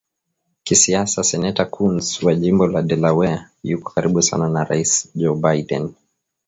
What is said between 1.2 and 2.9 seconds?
Seneta Coons wa Jimbo la